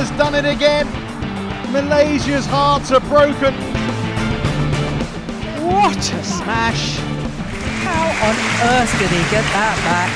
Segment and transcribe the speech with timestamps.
[0.00, 0.86] has done it again.
[1.72, 3.52] Malaysia's hearts are broken.
[5.62, 6.96] What a smash!
[7.84, 8.36] How on
[8.72, 10.10] earth did he get that back?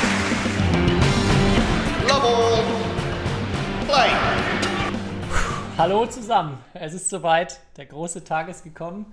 [2.09, 2.65] Love all.
[3.85, 4.11] Play.
[5.77, 7.61] Hallo zusammen, es ist soweit.
[7.77, 9.13] Der große Tag ist gekommen.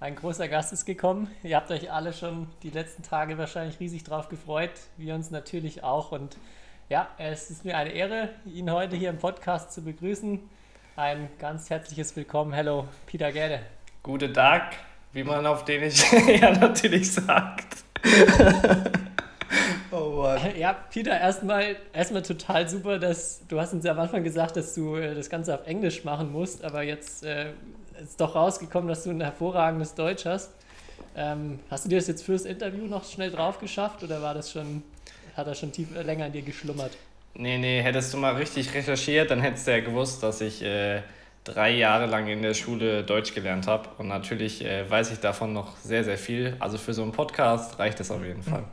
[0.00, 1.30] Ein großer Gast ist gekommen.
[1.42, 4.72] Ihr habt euch alle schon die letzten Tage wahrscheinlich riesig drauf gefreut.
[4.98, 6.12] Wir uns natürlich auch.
[6.12, 6.36] Und
[6.90, 10.40] ja, es ist mir eine Ehre, ihn heute hier im Podcast zu begrüßen.
[10.96, 12.52] Ein ganz herzliches Willkommen.
[12.52, 13.60] Hello, Peter Gerde.
[14.02, 14.74] Guten Tag,
[15.12, 16.02] wie man auf Dänisch
[16.40, 17.84] ja natürlich sagt.
[19.92, 20.40] oh Mann.
[20.58, 24.74] Ja, Peter, erstmal erstmal total super, dass du hast uns ja am Anfang gesagt, dass
[24.74, 27.52] du äh, das Ganze auf Englisch machen musst, aber jetzt äh,
[28.02, 30.50] ist doch rausgekommen, dass du ein hervorragendes Deutsch hast.
[31.14, 34.50] Ähm, hast du dir das jetzt fürs Interview noch schnell drauf geschafft oder war das
[34.50, 34.82] schon,
[35.40, 36.92] hat er schon tief, äh, länger in dir geschlummert?
[37.34, 41.02] Nee, nee, hättest du mal richtig recherchiert, dann hättest du ja gewusst, dass ich äh,
[41.44, 43.88] drei Jahre lang in der Schule Deutsch gelernt habe.
[43.98, 46.56] Und natürlich äh, weiß ich davon noch sehr, sehr viel.
[46.58, 48.64] Also für so einen Podcast reicht das auf jeden Fall.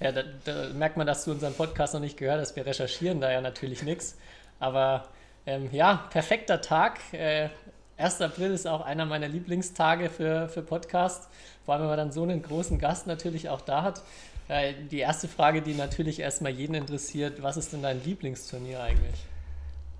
[0.00, 2.56] Ja, da, da merkt man, dass du unseren Podcast noch nicht gehört hast.
[2.56, 4.18] Wir recherchieren da ja natürlich nichts.
[4.58, 5.04] Aber
[5.46, 6.98] ähm, ja, perfekter Tag.
[7.12, 7.50] Äh,
[7.98, 8.20] 1.
[8.20, 11.28] April ist auch einer meiner Lieblingstage für, für Podcast.
[11.64, 14.02] Vor allem, wenn man dann so einen großen Gast natürlich auch da hat.
[14.48, 19.24] Äh, die erste Frage, die natürlich erstmal jeden interessiert, was ist denn dein Lieblingsturnier eigentlich?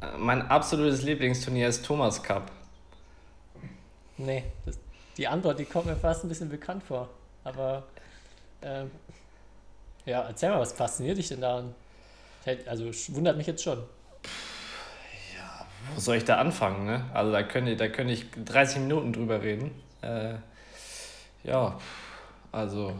[0.01, 2.51] Äh, Mein absolutes Lieblingsturnier ist Thomas Cup.
[4.19, 4.79] Nee, das,
[5.17, 7.09] die Antwort, die kommt mir fast ein bisschen bekannt vor.
[7.45, 7.84] Aber
[8.62, 8.91] ähm,
[10.05, 11.75] ja, erzähl mal, was fasziniert dich denn daran?
[12.67, 13.83] Also wundert mich jetzt schon.
[15.95, 16.87] Wo soll ich da anfangen?
[16.87, 17.05] Ne?
[17.12, 19.73] Also da könnte, da könnte ich 30 Minuten drüber reden.
[20.01, 20.34] Äh,
[21.45, 21.79] ja,
[22.51, 22.95] also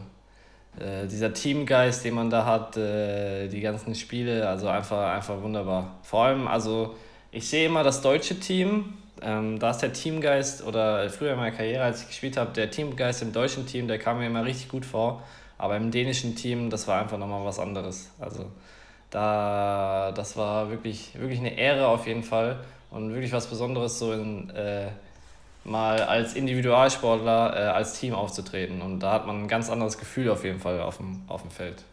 [0.79, 5.95] äh, dieser Teamgeist, den man da hat, äh, die ganzen Spiele, also einfach, einfach wunderbar.
[6.03, 6.95] Vor allem, also
[7.31, 11.55] ich sehe immer das deutsche Team, ähm, da ist der Teamgeist, oder früher in meiner
[11.55, 14.69] Karriere, als ich gespielt habe, der Teamgeist im deutschen Team, der kam mir immer richtig
[14.69, 15.23] gut vor.
[15.57, 18.11] Aber im dänischen Team, das war einfach nochmal was anderes.
[18.19, 18.47] Also
[19.09, 22.59] da, das war wirklich, wirklich eine Ehre auf jeden Fall
[22.91, 24.87] und wirklich was Besonderes, so in, äh,
[25.63, 28.81] mal als Individualsportler äh, als Team aufzutreten.
[28.81, 31.51] Und da hat man ein ganz anderes Gefühl auf jeden Fall auf dem, auf dem
[31.51, 31.83] Feld.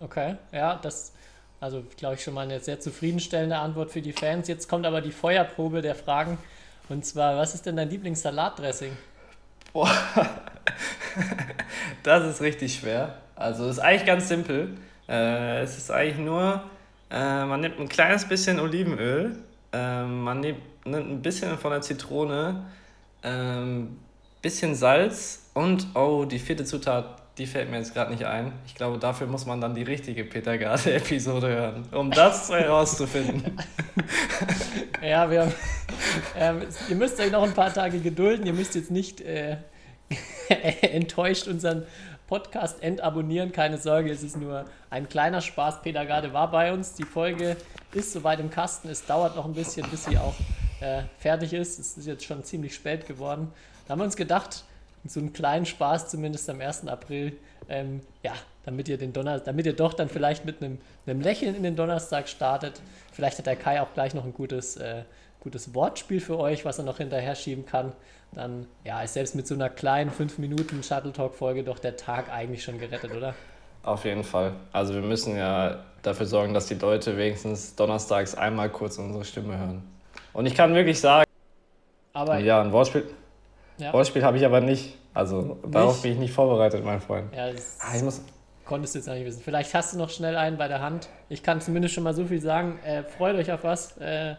[0.00, 1.12] Okay, ja, das,
[1.60, 4.48] also glaube ich schon mal eine sehr zufriedenstellende Antwort für die Fans.
[4.48, 6.38] Jetzt kommt aber die Feuerprobe der Fragen.
[6.88, 8.96] Und zwar, was ist denn dein Lieblingssalatdressing?
[9.72, 9.90] Boah,
[12.02, 13.18] das ist richtig schwer.
[13.34, 14.76] Also es ist eigentlich ganz simpel.
[15.08, 16.62] Äh, es ist eigentlich nur,
[17.10, 19.36] äh, man nimmt ein kleines bisschen Olivenöl,
[19.72, 22.64] äh, man nimmt, nimmt ein bisschen von der Zitrone,
[23.22, 23.98] ein
[24.42, 28.52] bisschen Salz und, oh, die vierte Zutat, die fällt mir jetzt gerade nicht ein.
[28.66, 33.58] Ich glaube, dafür muss man dann die richtige Peter Garde-Episode hören, um das herauszufinden.
[35.02, 35.54] Ja, wir haben,
[36.36, 38.46] ähm, ihr müsst euch noch ein paar Tage gedulden.
[38.46, 39.58] Ihr müsst jetzt nicht äh,
[40.80, 41.84] enttäuscht unseren
[42.26, 43.52] Podcast entabonnieren.
[43.52, 45.82] Keine Sorge, es ist nur ein kleiner Spaß.
[45.82, 46.94] Peter Garde war bei uns.
[46.94, 47.56] Die Folge
[47.92, 48.88] ist soweit im Kasten.
[48.88, 50.34] Es dauert noch ein bisschen, bis sie auch
[50.80, 51.78] äh, fertig ist.
[51.78, 53.52] Es ist jetzt schon ziemlich spät geworden.
[53.86, 54.64] Da haben wir uns gedacht,
[55.06, 56.88] so einen kleinen Spaß zumindest am 1.
[56.88, 57.36] April.
[57.68, 58.32] Ähm, ja,
[58.64, 61.76] damit ihr den Donner damit ihr doch dann vielleicht mit einem, einem Lächeln in den
[61.76, 62.80] Donnerstag startet.
[63.12, 65.02] Vielleicht hat der Kai auch gleich noch ein gutes, äh,
[65.40, 67.92] gutes Wortspiel für euch, was er noch hinterher schieben kann.
[68.32, 71.96] Dann ja, ist selbst mit so einer kleinen 5 Minuten Shuttle Talk Folge doch der
[71.96, 73.34] Tag eigentlich schon gerettet, oder?
[73.82, 74.52] Auf jeden Fall.
[74.72, 79.56] Also wir müssen ja dafür sorgen, dass die Leute wenigstens donnerstags einmal kurz unsere Stimme
[79.56, 79.95] hören.
[80.36, 81.24] Und ich kann wirklich sagen,
[82.12, 83.04] Aber ja, ein Wortspiel,
[83.78, 84.98] ja, Wortspiel habe ich aber nicht.
[85.14, 86.02] Also darauf Nicht?
[86.02, 87.34] bin ich nicht vorbereitet, mein Freund.
[87.34, 88.20] ja, das Ah, ich muss,
[88.66, 89.40] konntest du jetzt noch nicht wissen.
[89.42, 91.08] Vielleicht hast du noch schnell einen bei der Hand.
[91.30, 92.78] Ich kann zumindest schon mal so viel sagen.
[92.84, 93.96] Äh, freut euch auf was.
[93.96, 94.34] Äh,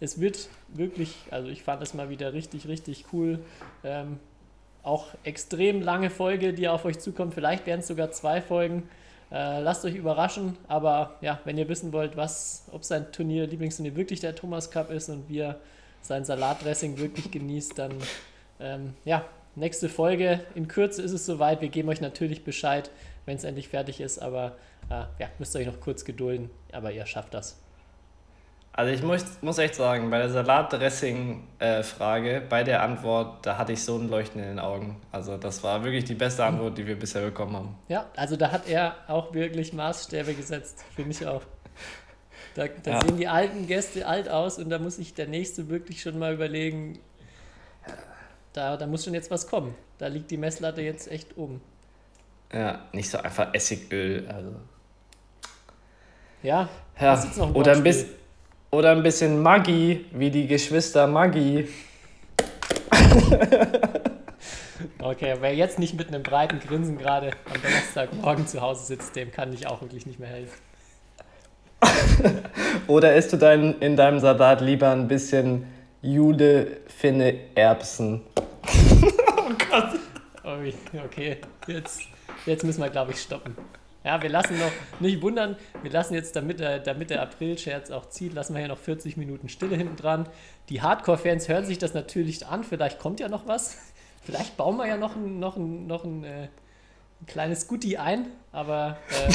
[0.00, 3.40] es wird wirklich, also ich fand es mal wieder richtig, richtig cool.
[3.84, 4.20] Ähm,
[4.82, 7.34] auch extrem lange Folge, die auf euch zukommt.
[7.34, 8.88] Vielleicht werden es sogar zwei Folgen.
[9.32, 10.56] Äh, lasst euch überraschen.
[10.68, 14.90] Aber ja, wenn ihr wissen wollt, was, ob sein Turnier, Lieblingsturnier wirklich der Thomas Cup
[14.90, 15.58] ist und wie er
[16.02, 17.92] sein Salatdressing wirklich genießt, dann
[18.60, 19.24] ähm, ja,
[19.54, 20.40] nächste Folge.
[20.54, 21.60] In Kürze ist es soweit.
[21.60, 22.90] Wir geben euch natürlich Bescheid,
[23.24, 24.18] wenn es endlich fertig ist.
[24.18, 24.56] Aber
[24.90, 26.50] äh, ja, müsst ihr euch noch kurz gedulden.
[26.70, 27.58] Aber ihr schafft das.
[28.74, 33.84] Also ich muss, muss echt sagen, bei der Salatdressing-Frage, bei der Antwort, da hatte ich
[33.84, 35.00] so ein Leuchten in den Augen.
[35.10, 37.76] Also das war wirklich die beste Antwort, die wir bisher bekommen haben.
[37.88, 40.84] Ja, also da hat er auch wirklich Maßstäbe gesetzt.
[40.96, 41.42] Finde ich auch.
[42.54, 43.00] Da, da Ja.
[43.00, 46.34] sehen die alten Gäste alt aus und da muss sich der Nächste wirklich schon mal
[46.34, 46.98] überlegen,
[48.52, 49.74] da, da muss schon jetzt was kommen.
[49.98, 51.62] Da liegt die Messlatte jetzt echt oben.
[52.52, 54.26] Ja, nicht so einfach Essigöl.
[54.28, 54.50] Also.
[56.42, 56.68] Ja,
[57.00, 57.12] Ja.
[57.12, 58.10] das ist jetzt noch ein Oder, ein bisschen,
[58.72, 61.68] oder ein bisschen Maggi, wie die Geschwister Maggi.
[64.98, 69.30] Okay, wer jetzt nicht mit einem breiten Grinsen gerade am Donnerstagmorgen zu Hause sitzt, dem
[69.30, 70.58] kann ich auch wirklich nicht mehr helfen.
[72.86, 75.66] Oder isst du dein, in deinem Salat lieber ein bisschen
[76.02, 78.22] Jude Finne Erbsen?
[80.44, 80.74] Ui,
[81.04, 82.00] Okay, jetzt,
[82.46, 83.56] jetzt müssen wir, glaube ich, stoppen.
[84.04, 88.08] Ja, wir lassen noch, nicht wundern, wir lassen jetzt, damit der, damit der April-Scherz auch
[88.08, 90.28] zieht, lassen wir hier noch 40 Minuten Stille hinten dran.
[90.70, 93.76] Die Hardcore-Fans hören sich das natürlich an, vielleicht kommt ja noch was.
[94.24, 96.48] Vielleicht bauen wir ja noch ein, noch ein, noch ein, äh,
[97.20, 99.32] ein kleines Goodie ein, aber äh,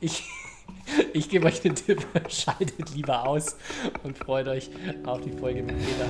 [0.00, 0.24] ich,
[1.14, 3.56] ich gebe euch den Tipp, schaltet lieber aus
[4.02, 4.70] und freut euch
[5.06, 6.06] auf die Folge mit Peter.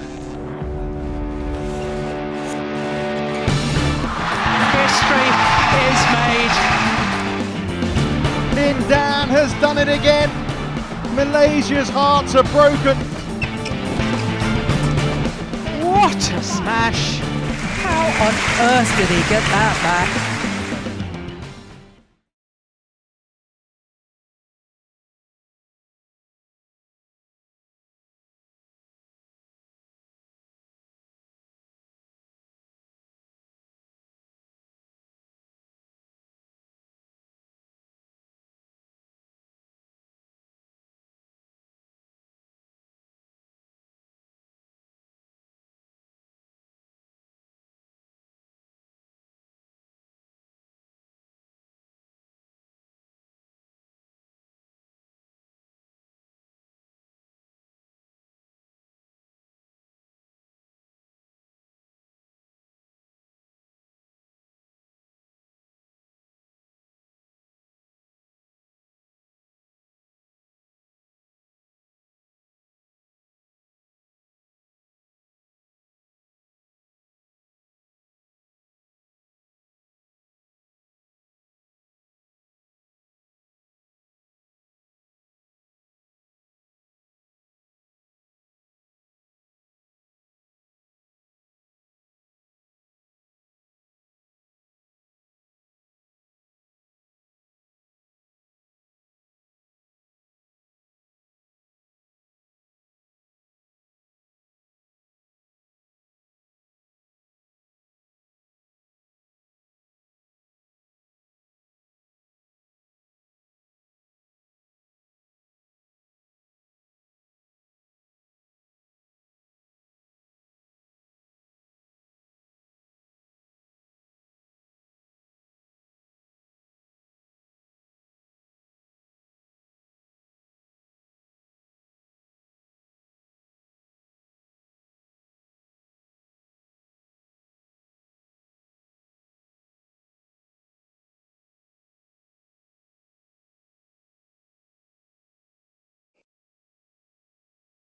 [4.73, 5.29] History
[5.91, 6.72] is made.
[8.63, 10.31] Lin Dan has done it again.
[11.17, 12.97] Malaysia's hearts are broken.
[15.85, 17.19] What a smash!
[17.83, 18.35] How on
[18.71, 20.32] earth did he get that back?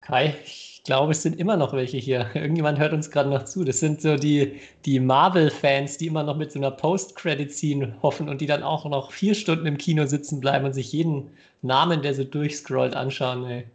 [0.07, 2.31] Kai, ich glaube, es sind immer noch welche hier.
[2.35, 3.65] Irgendjemand hört uns gerade noch zu.
[3.65, 8.41] Das sind so die, die Marvel-Fans, die immer noch mit so einer Post-Credit-Scene hoffen und
[8.41, 11.31] die dann auch noch vier Stunden im Kino sitzen bleiben und sich jeden
[11.63, 13.45] Namen, der so durchscrollt, anschauen.
[13.47, 13.67] Ey.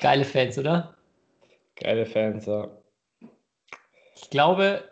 [0.00, 0.94] Geile Fans, oder?
[1.76, 2.68] Geile Fans, ja.
[4.16, 4.84] Ich glaube,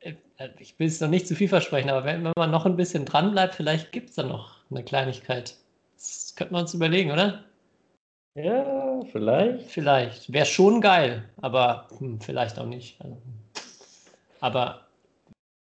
[0.00, 0.14] äh,
[0.58, 3.30] ich will es noch nicht zu viel versprechen, aber wenn man noch ein bisschen dran
[3.30, 5.54] bleibt, vielleicht gibt es da noch eine Kleinigkeit.
[5.94, 7.44] Das könnten wir uns überlegen, oder?
[8.36, 9.70] Ja, vielleicht.
[9.70, 10.32] Vielleicht.
[10.32, 13.00] Wäre schon geil, aber hm, vielleicht auch nicht.
[13.00, 13.16] Also,
[14.40, 14.88] aber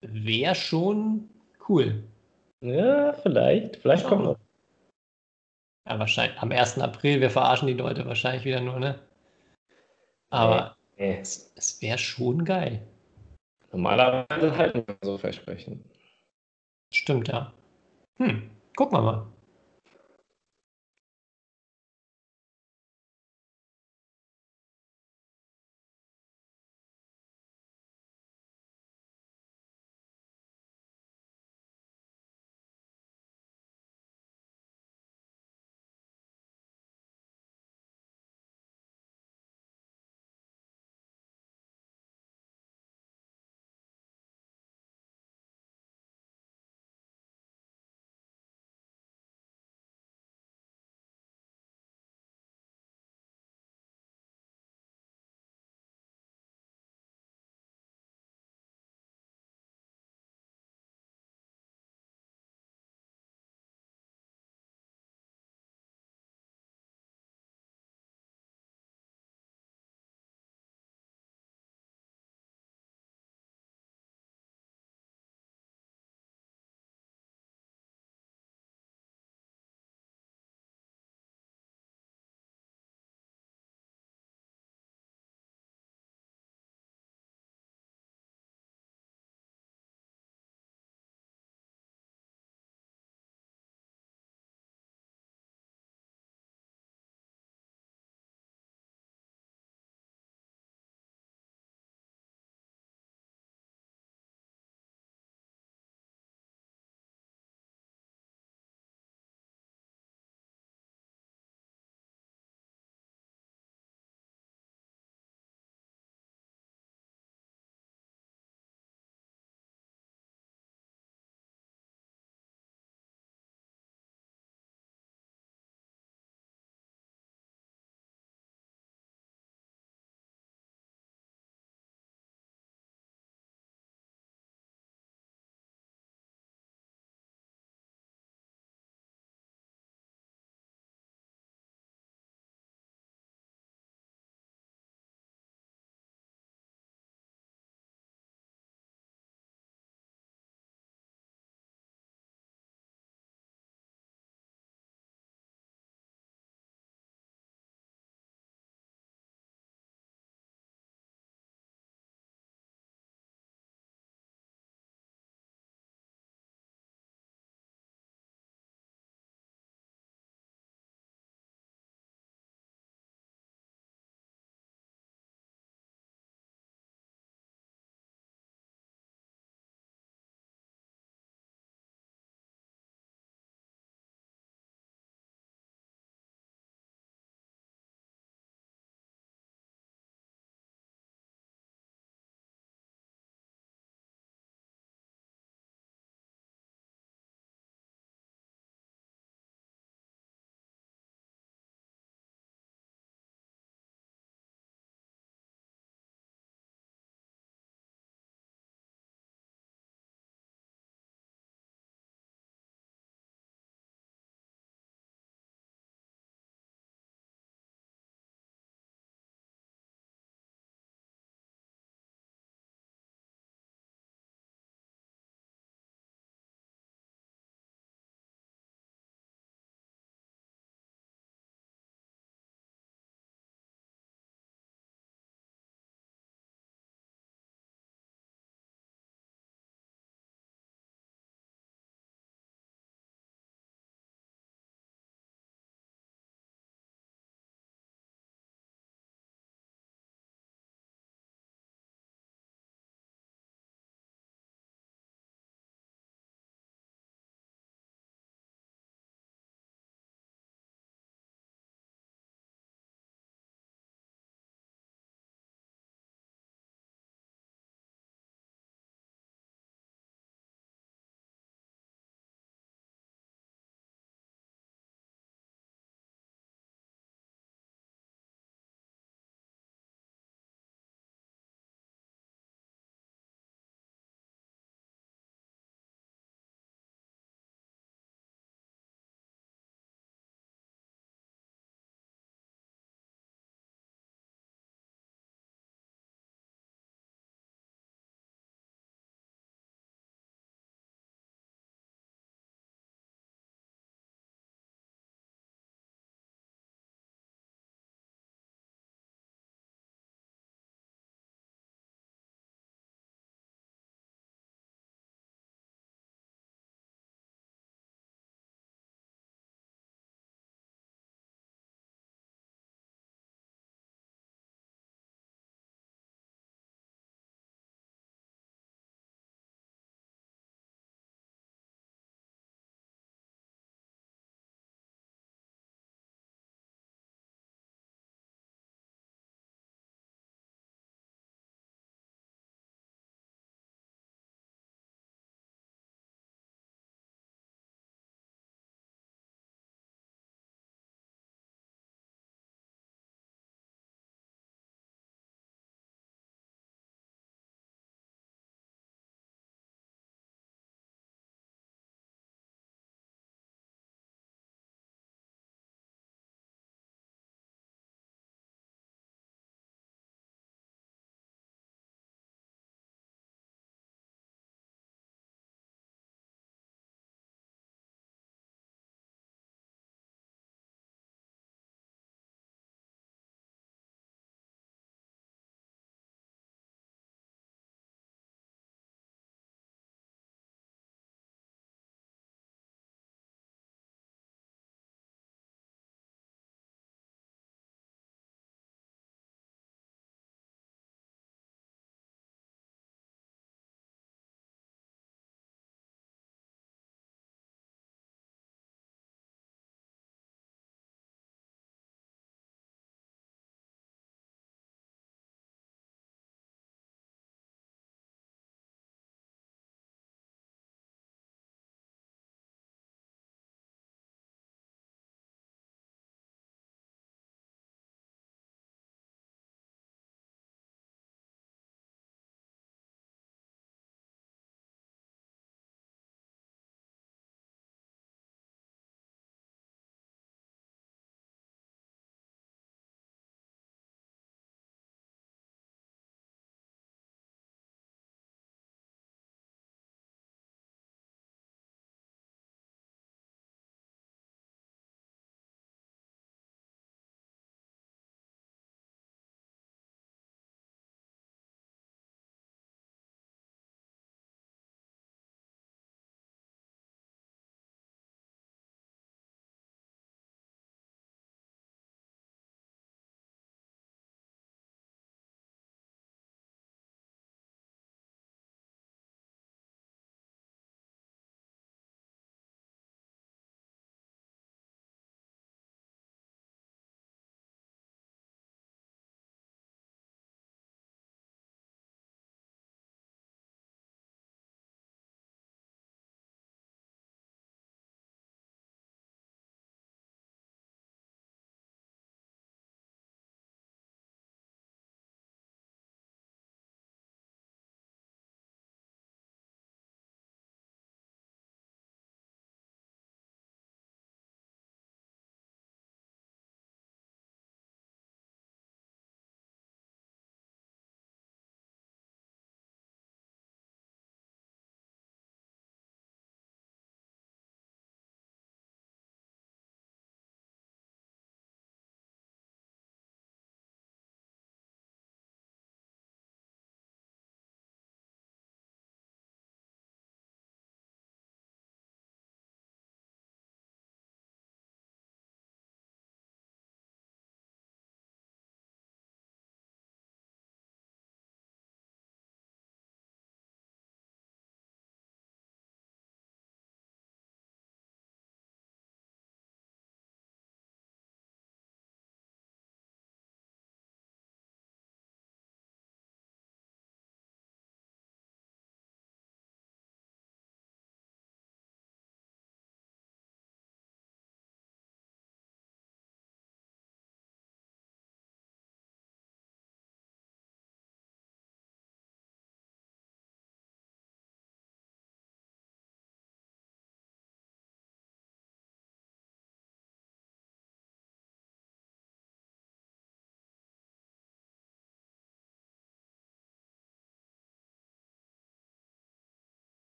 [0.00, 1.28] wäre schon
[1.68, 2.02] cool.
[2.60, 3.76] Ja, vielleicht.
[3.76, 4.38] Vielleicht kommt noch.
[5.88, 6.38] Ja, wahrscheinlich.
[6.40, 6.78] Am 1.
[6.78, 8.98] April, wir verarschen die Leute wahrscheinlich wieder nur, ne?
[10.30, 11.18] Aber Nee.
[11.20, 12.84] es, es wäre schon geil.
[13.70, 15.84] Normalerweise halten wir so Versprechen.
[16.92, 17.52] Stimmt, ja.
[18.16, 19.26] Hm, gucken wir mal.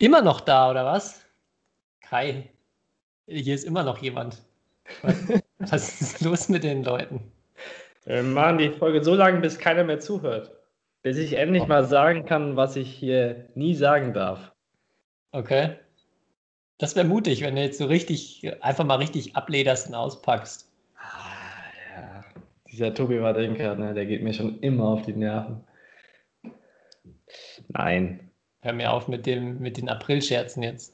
[0.00, 1.26] Immer noch da, oder was?
[2.00, 2.50] Kai,
[3.26, 4.42] hier ist immer noch jemand.
[5.58, 7.30] Was ist los mit den Leuten?
[8.06, 10.50] Wir machen die Folge so lange, bis keiner mehr zuhört.
[11.02, 14.52] Bis ich endlich mal sagen kann, was ich hier nie sagen darf.
[15.32, 15.76] Okay.
[16.78, 20.72] Das wäre mutig, wenn du jetzt so richtig, einfach mal richtig ablederst und auspackst.
[20.96, 21.20] Ah,
[21.94, 22.24] ja.
[22.72, 25.62] Dieser Tobi Wadenka, ne, der geht mir schon immer auf die Nerven.
[27.68, 28.29] Nein.
[28.62, 30.92] Hör mir auf mit, dem, mit den Aprilscherzen jetzt.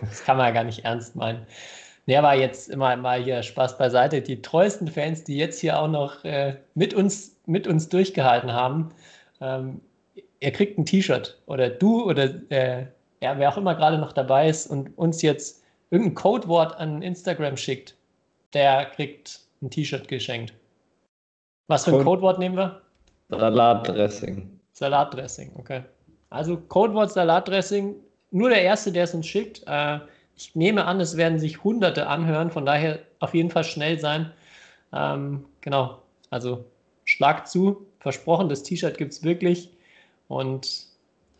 [0.00, 1.46] Das kann man ja gar nicht ernst meinen.
[2.06, 4.22] Nee, aber jetzt immer mal hier Spaß beiseite.
[4.22, 8.90] Die treuesten Fans, die jetzt hier auch noch äh, mit, uns, mit uns durchgehalten haben,
[9.40, 9.80] ähm,
[10.40, 12.86] ihr kriegt ein T-Shirt oder du oder äh,
[13.20, 17.56] ja, wer auch immer gerade noch dabei ist und uns jetzt irgendein Codewort an Instagram
[17.56, 17.94] schickt,
[18.54, 20.54] der kriegt ein T-Shirt geschenkt.
[21.66, 22.80] Was für ein Code- Codewort nehmen wir?
[23.28, 24.48] Salatdressing.
[24.72, 25.82] Salatdressing, okay.
[26.30, 27.96] Also Codewort Salatdressing,
[28.30, 29.62] nur der Erste, der es uns schickt.
[29.66, 30.00] Äh,
[30.36, 34.32] ich nehme an, es werden sich Hunderte anhören, von daher auf jeden Fall schnell sein.
[34.92, 36.64] Ähm, genau, also
[37.04, 39.70] schlag zu, versprochen, das T-Shirt gibt es wirklich
[40.28, 40.86] und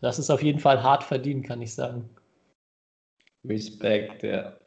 [0.01, 2.09] das ist auf jeden Fall hart verdient, kann ich sagen.
[3.45, 4.58] Respekt, ja.